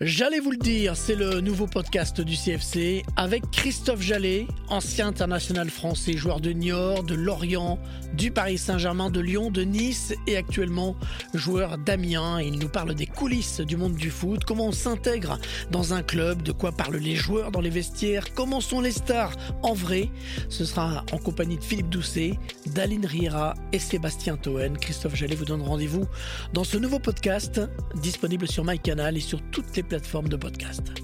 [0.00, 5.70] J'allais vous le dire, c'est le nouveau podcast du CFC avec Christophe Jallet, ancien international
[5.70, 7.78] français, joueur de Niort, de Lorient,
[8.12, 10.96] du Paris Saint-Germain, de Lyon, de Nice et actuellement
[11.32, 12.40] joueur d'Amiens.
[12.40, 15.38] Il nous parle des coulisses du monde du foot, comment on s'intègre
[15.70, 19.36] dans un club, de quoi parlent les joueurs dans les vestiaires, comment sont les stars
[19.62, 20.10] en vrai.
[20.48, 22.34] Ce sera en compagnie de Philippe Doucet,
[22.66, 24.76] Daline Riera et Sébastien Toen.
[24.76, 26.08] Christophe Jallet vous donne rendez-vous
[26.52, 27.60] dans ce nouveau podcast
[28.02, 31.03] disponible sur MyCanal et sur toutes les plateformes de podcast.